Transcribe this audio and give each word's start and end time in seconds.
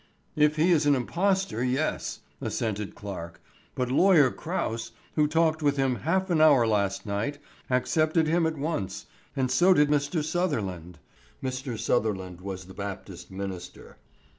"If 0.35 0.55
he 0.55 0.71
is 0.71 0.87
an 0.87 0.95
impostor, 0.95 1.63
yes," 1.63 2.21
assented 2.41 2.95
Clarke; 2.95 3.39
"but 3.75 3.91
Lawyer 3.91 4.31
Crouse, 4.31 4.93
who 5.15 5.27
talked 5.27 5.61
with 5.61 5.77
him 5.77 5.97
half 5.97 6.31
an 6.31 6.41
hour 6.41 6.65
last 6.65 7.05
night, 7.05 7.37
accepted 7.69 8.25
him 8.27 8.47
at 8.47 8.57
once, 8.57 9.05
and 9.35 9.51
so 9.51 9.75
did 9.75 9.89
Mr. 9.89 10.23
Sutherland." 10.23 10.97
Mr. 11.43 11.77
Sutherland 11.77 12.41
was 12.41 12.65
the 12.65 12.73
Baptist 12.73 13.29
minister. 13.29 13.97